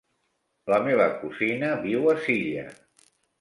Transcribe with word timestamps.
La 0.73 0.79
meva 0.87 1.05
cosina 1.25 1.69
viu 1.85 2.09
a 2.15 2.17
Silla. 2.25 2.65